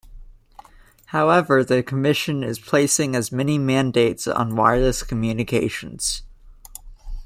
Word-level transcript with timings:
However 1.05 1.63
the 1.63 1.83
commission 1.83 2.43
is 2.43 2.57
placing 2.57 3.15
as 3.15 3.31
many 3.31 3.59
mandates 3.59 4.25
on 4.25 4.55
wireless 4.55 5.03
communications. 5.03 6.23